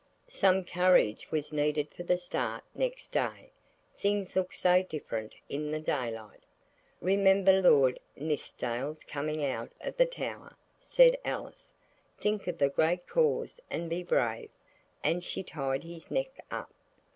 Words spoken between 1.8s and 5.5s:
for the start next day. Things look so different